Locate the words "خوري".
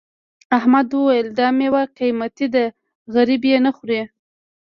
3.75-4.01